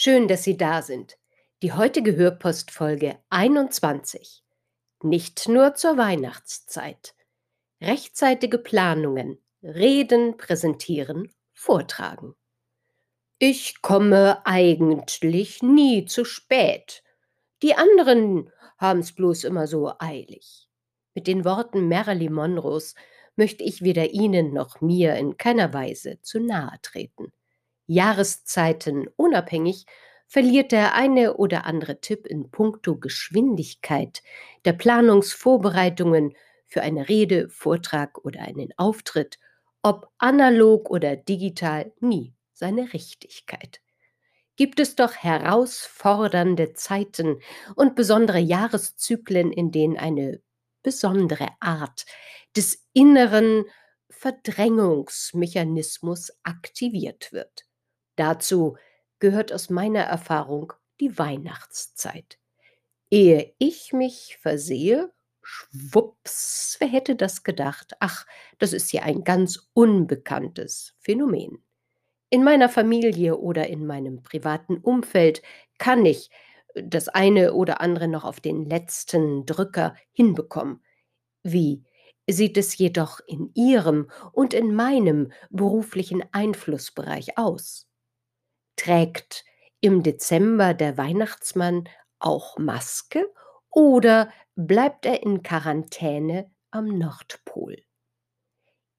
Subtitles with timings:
[0.00, 1.18] Schön, dass Sie da sind.
[1.60, 4.44] Die heutige Hörpostfolge 21.
[5.02, 7.16] Nicht nur zur Weihnachtszeit.
[7.80, 12.36] Rechtzeitige Planungen, Reden, Präsentieren, Vortragen.
[13.40, 17.02] Ich komme eigentlich nie zu spät.
[17.64, 20.68] Die anderen haben's bloß immer so eilig.
[21.14, 22.94] Mit den Worten Marilyn Monroes
[23.34, 27.32] möchte ich weder Ihnen noch mir in keiner Weise zu nahe treten.
[27.88, 29.86] Jahreszeiten unabhängig
[30.26, 34.22] verliert der eine oder andere Tipp in puncto Geschwindigkeit
[34.66, 36.34] der Planungsvorbereitungen
[36.66, 39.38] für eine Rede, Vortrag oder einen Auftritt,
[39.82, 43.80] ob analog oder digital, nie seine Richtigkeit.
[44.56, 47.40] Gibt es doch herausfordernde Zeiten
[47.74, 50.42] und besondere Jahreszyklen, in denen eine
[50.82, 52.04] besondere Art
[52.54, 53.64] des inneren
[54.10, 57.67] Verdrängungsmechanismus aktiviert wird.
[58.18, 58.76] Dazu
[59.20, 62.38] gehört aus meiner Erfahrung die Weihnachtszeit.
[63.10, 67.94] Ehe ich mich versehe, schwupps, wer hätte das gedacht?
[68.00, 68.26] Ach,
[68.58, 71.62] das ist ja ein ganz unbekanntes Phänomen.
[72.30, 75.42] In meiner Familie oder in meinem privaten Umfeld
[75.78, 76.30] kann ich
[76.74, 80.82] das eine oder andere noch auf den letzten Drücker hinbekommen.
[81.44, 81.84] Wie
[82.28, 87.87] sieht es jedoch in Ihrem und in meinem beruflichen Einflussbereich aus?
[88.78, 89.44] Trägt
[89.80, 91.88] im Dezember der Weihnachtsmann
[92.20, 93.28] auch Maske
[93.70, 97.82] oder bleibt er in Quarantäne am Nordpol?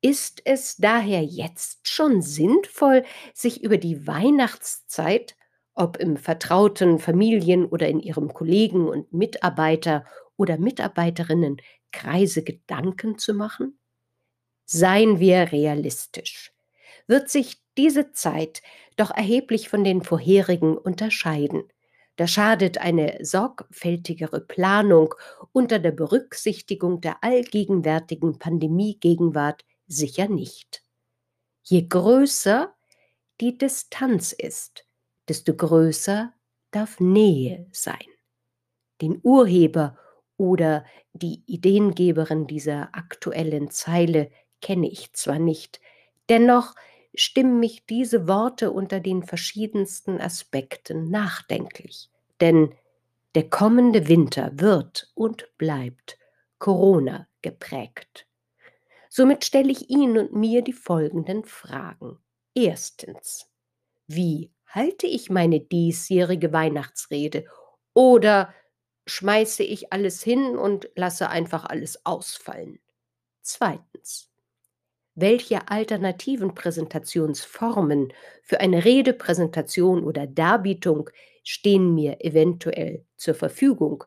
[0.00, 3.04] Ist es daher jetzt schon sinnvoll,
[3.34, 5.36] sich über die Weihnachtszeit,
[5.74, 10.04] ob im vertrauten Familien oder in Ihrem Kollegen und Mitarbeiter
[10.36, 11.58] oder Mitarbeiterinnen
[11.92, 13.78] Kreise Gedanken zu machen?
[14.66, 16.52] Seien wir realistisch.
[17.08, 18.62] Wird sich diese Zeit
[18.96, 21.64] doch erheblich von den vorherigen unterscheiden.
[22.16, 25.14] Da schadet eine sorgfältigere Planung
[25.52, 30.82] unter der Berücksichtigung der allgegenwärtigen Pandemiegegenwart sicher nicht.
[31.62, 32.74] Je größer
[33.40, 34.84] die Distanz ist,
[35.28, 36.32] desto größer
[36.72, 37.96] darf Nähe sein.
[39.00, 39.96] Den Urheber
[40.36, 44.30] oder die Ideengeberin dieser aktuellen Zeile
[44.60, 45.80] kenne ich zwar nicht,
[46.28, 46.74] dennoch
[47.20, 52.10] stimmen mich diese Worte unter den verschiedensten Aspekten nachdenklich.
[52.40, 52.74] Denn
[53.34, 56.18] der kommende Winter wird und bleibt
[56.58, 58.26] Corona geprägt.
[59.08, 62.18] Somit stelle ich Ihnen und mir die folgenden Fragen.
[62.54, 63.50] Erstens,
[64.06, 67.46] wie halte ich meine diesjährige Weihnachtsrede
[67.94, 68.52] oder
[69.06, 72.80] schmeiße ich alles hin und lasse einfach alles ausfallen?
[73.42, 74.30] Zweitens,
[75.20, 78.12] welche alternativen Präsentationsformen
[78.42, 81.10] für eine Redepräsentation oder Darbietung
[81.42, 84.04] stehen mir eventuell zur Verfügung?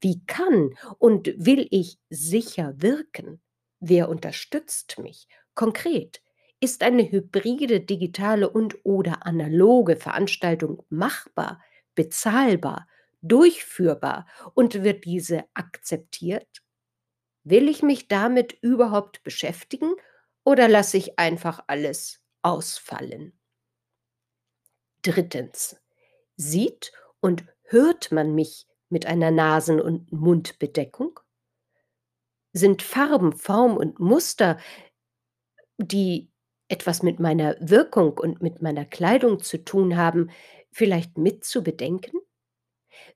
[0.00, 3.40] Wie kann und will ich sicher wirken?
[3.80, 5.26] Wer unterstützt mich?
[5.54, 6.22] Konkret,
[6.60, 11.60] ist eine hybride digitale und oder analoge Veranstaltung machbar,
[11.96, 12.86] bezahlbar,
[13.20, 16.62] durchführbar und wird diese akzeptiert?
[17.44, 19.92] Will ich mich damit überhaupt beschäftigen
[20.44, 23.32] oder lasse ich einfach alles ausfallen?
[25.02, 25.76] Drittens.
[26.36, 31.20] Sieht und hört man mich mit einer Nasen- und Mundbedeckung?
[32.52, 34.58] Sind Farben, Form und Muster,
[35.78, 36.30] die
[36.68, 40.30] etwas mit meiner Wirkung und mit meiner Kleidung zu tun haben,
[40.70, 42.18] vielleicht mit zu bedenken?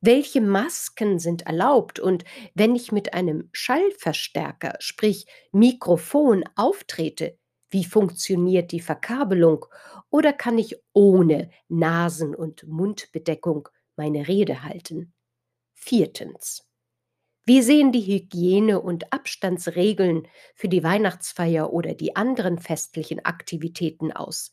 [0.00, 2.24] Welche Masken sind erlaubt und
[2.54, 7.38] wenn ich mit einem Schallverstärker, sprich Mikrofon, auftrete,
[7.70, 9.66] wie funktioniert die Verkabelung
[10.10, 15.12] oder kann ich ohne Nasen- und Mundbedeckung meine Rede halten?
[15.74, 16.66] Viertens.
[17.44, 24.52] Wie sehen die Hygiene- und Abstandsregeln für die Weihnachtsfeier oder die anderen festlichen Aktivitäten aus?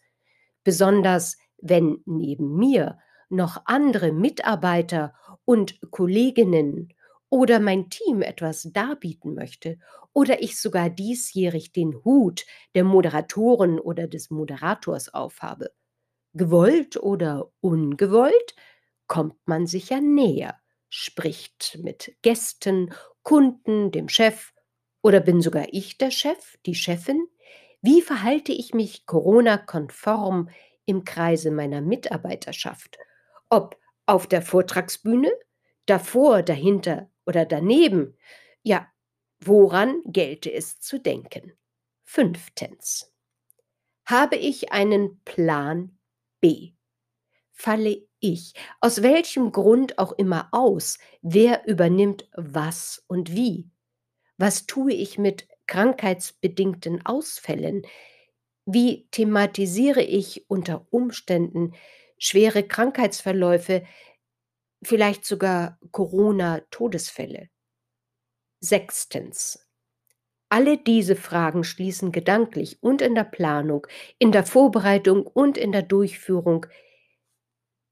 [0.64, 3.00] Besonders wenn neben mir
[3.34, 5.14] noch andere Mitarbeiter
[5.46, 6.94] und Kolleginnen
[7.30, 9.80] oder mein Team etwas darbieten möchte
[10.14, 12.46] oder ich sogar diesjährig den Hut
[12.76, 15.72] der Moderatorin oder des Moderators aufhabe.
[16.34, 18.56] Gewollt oder ungewollt
[19.08, 20.60] kommt man sicher näher,
[20.90, 22.94] spricht mit Gästen,
[23.24, 24.54] Kunden, dem Chef
[25.02, 27.28] oder bin sogar ich der Chef, die Chefin?
[27.82, 30.50] Wie verhalte ich mich Corona-konform
[30.86, 32.98] im Kreise meiner Mitarbeiterschaft?
[33.50, 35.32] Ob auf der Vortragsbühne,
[35.86, 38.18] davor, dahinter oder daneben?
[38.64, 38.88] Ja,
[39.40, 41.54] woran gelte es zu denken?
[42.04, 43.12] Fünftens.
[44.06, 45.98] Habe ich einen Plan
[46.42, 46.74] B?
[47.54, 53.70] Falle ich, aus welchem Grund auch immer aus, wer übernimmt was und wie?
[54.38, 57.84] Was tue ich mit krankheitsbedingten Ausfällen?
[58.66, 61.74] Wie thematisiere ich unter Umständen
[62.24, 63.84] schwere Krankheitsverläufe,
[64.82, 67.50] vielleicht sogar Corona-Todesfälle?
[68.62, 69.68] Sechstens.
[70.48, 73.88] Alle diese Fragen schließen gedanklich und in der Planung,
[74.20, 76.66] in der Vorbereitung und in der Durchführung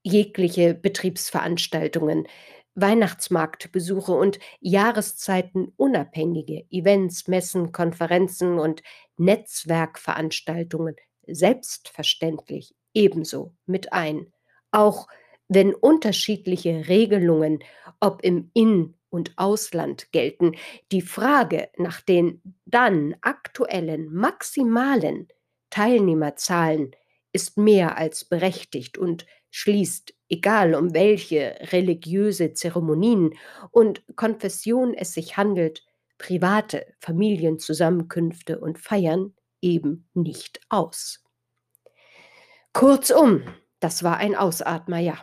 [0.04, 2.28] jegliche Betriebsveranstaltungen,
[2.76, 8.82] Weihnachtsmarktbesuche und jahreszeitenunabhängige Events, Messen, Konferenzen und
[9.18, 10.96] Netzwerkveranstaltungen
[11.28, 14.32] selbstverständlich ebenso mit ein,
[14.72, 15.08] auch
[15.48, 17.60] wenn unterschiedliche Regelungen,
[18.00, 20.54] ob im In- und Ausland gelten,
[20.92, 25.28] die Frage nach den dann aktuellen maximalen
[25.70, 26.92] Teilnehmerzahlen
[27.34, 33.34] ist mehr als berechtigt und schließt, egal um welche religiöse Zeremonien
[33.72, 35.86] und Konfession es sich handelt,
[36.18, 41.21] private Familienzusammenkünfte und Feiern eben nicht aus.
[42.74, 43.44] Kurzum,
[43.80, 45.18] das war ein Ausatmer, ja.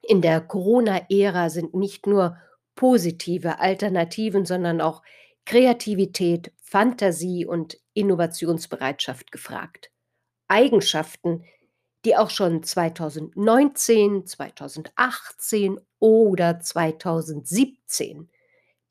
[0.00, 2.38] In der Corona-Ära sind nicht nur
[2.74, 5.02] positive Alternativen, sondern auch
[5.44, 9.90] Kreativität, Fantasie und Innovationsbereitschaft gefragt.
[10.48, 11.44] Eigenschaften,
[12.04, 18.30] die auch schon 2019, 2018 oder 2017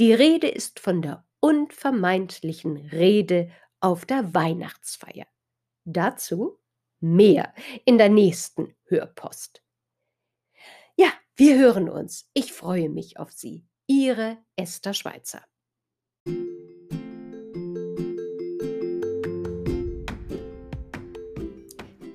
[0.00, 5.28] Die Rede ist von der unvermeintlichen Rede auf der Weihnachtsfeier.
[5.84, 6.58] Dazu
[6.98, 7.54] mehr
[7.84, 9.62] in der nächsten Hörpost.
[10.96, 12.28] Ja, wir hören uns.
[12.34, 13.64] Ich freue mich auf Sie.
[13.86, 15.44] Ihre Esther Schweizer.